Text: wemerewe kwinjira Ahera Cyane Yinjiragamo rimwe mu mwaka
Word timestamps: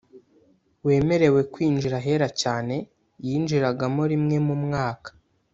wemerewe 0.85 1.41
kwinjira 1.53 1.95
Ahera 2.01 2.27
Cyane 2.41 2.75
Yinjiragamo 3.25 4.01
rimwe 4.11 4.37
mu 4.47 4.55
mwaka 4.63 5.09